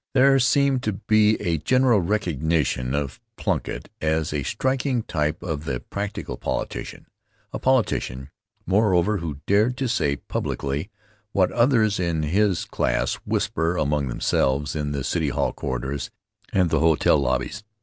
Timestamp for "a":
1.39-1.59, 4.33-4.41, 7.53-7.59